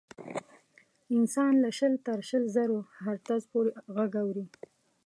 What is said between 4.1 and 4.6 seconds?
اوري.